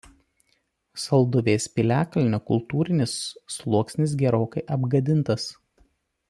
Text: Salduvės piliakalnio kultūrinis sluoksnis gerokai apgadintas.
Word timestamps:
Salduvės 1.01 1.67
piliakalnio 1.75 2.39
kultūrinis 2.47 3.13
sluoksnis 3.57 4.17
gerokai 4.23 4.65
apgadintas. 4.79 5.47